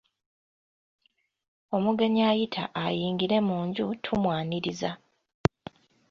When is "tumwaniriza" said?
4.03-4.91